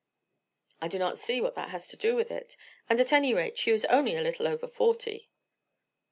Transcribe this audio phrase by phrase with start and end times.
[0.81, 2.57] "I do not see what that has to do with it;
[2.89, 5.29] and at any rate she is only a little over forty."